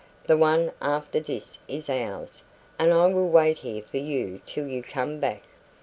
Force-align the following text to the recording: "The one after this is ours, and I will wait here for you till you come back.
"The 0.25 0.35
one 0.35 0.71
after 0.81 1.19
this 1.19 1.59
is 1.67 1.87
ours, 1.87 2.41
and 2.79 2.91
I 2.91 3.05
will 3.13 3.29
wait 3.29 3.59
here 3.59 3.83
for 3.83 3.97
you 3.97 4.41
till 4.47 4.65
you 4.65 4.81
come 4.81 5.19
back. 5.19 5.43